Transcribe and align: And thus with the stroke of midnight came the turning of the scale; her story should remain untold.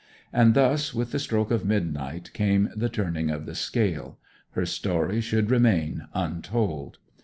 And 0.33 0.55
thus 0.55 0.95
with 0.95 1.11
the 1.11 1.19
stroke 1.19 1.51
of 1.51 1.63
midnight 1.63 2.33
came 2.33 2.71
the 2.75 2.89
turning 2.89 3.29
of 3.29 3.45
the 3.45 3.53
scale; 3.53 4.17
her 4.53 4.65
story 4.65 5.21
should 5.21 5.51
remain 5.51 6.07
untold. 6.15 6.97